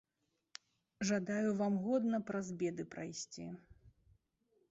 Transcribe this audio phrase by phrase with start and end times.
[1.09, 3.45] Жадаю вам годна праз беды прайсці.